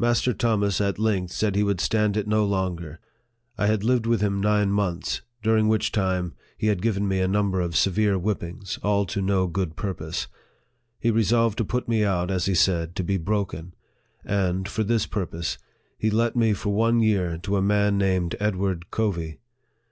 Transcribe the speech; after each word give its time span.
Master 0.00 0.32
Thomas 0.34 0.80
at 0.80 0.98
length 0.98 1.30
said 1.30 1.54
he 1.54 1.62
would 1.62 1.80
stand 1.80 2.16
it 2.16 2.26
no 2.26 2.44
LIFE 2.44 2.72
OF 2.72 2.76
FREDERICK 2.76 3.00
DOUGLASS. 3.00 3.00
57 3.58 3.60
longer. 3.60 3.60
I 3.60 3.66
had 3.70 3.84
lived 3.84 4.06
with 4.06 4.20
him 4.20 4.40
nine 4.40 4.70
months, 4.72 5.20
during 5.44 5.68
which 5.68 5.92
time 5.92 6.34
he 6.58 6.66
had 6.66 6.82
given 6.82 7.06
me 7.06 7.20
a 7.20 7.28
number 7.28 7.60
of 7.60 7.76
severe 7.76 8.16
whippings, 8.16 8.80
all 8.82 9.06
to 9.06 9.22
no 9.22 9.46
good 9.46 9.76
purpose. 9.76 10.26
He 10.98 11.12
resolved 11.12 11.58
to 11.58 11.64
put 11.64 11.86
me 11.88 12.02
out, 12.02 12.32
as 12.32 12.46
he 12.46 12.54
said, 12.56 12.96
to 12.96 13.04
be 13.04 13.16
broken; 13.16 13.74
and, 14.24 14.68
for 14.68 14.82
this 14.82 15.06
purpose, 15.06 15.56
he 15.98 16.10
let 16.10 16.34
me 16.34 16.52
for 16.52 16.70
one 16.74 16.98
year 16.98 17.38
to 17.44 17.56
a 17.56 17.62
man 17.62 17.96
named 17.96 18.34
Ed 18.40 18.56
ward 18.56 18.90
Covey. 18.90 19.38